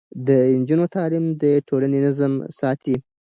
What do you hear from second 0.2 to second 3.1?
د نجونو تعليم د ټولنې نظم ساتي.